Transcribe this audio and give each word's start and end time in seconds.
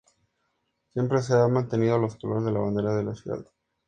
Siempre 0.93 1.21
se 1.21 1.35
han 1.35 1.53
mantenido 1.53 1.99
los 1.99 2.15
colores 2.15 2.43
de 2.45 2.51
la 2.51 2.59
bandera 2.59 2.95
de 2.95 3.03
la 3.03 3.13
ciudad 3.13 3.37
de 3.37 3.43
Pereira. 3.43 3.59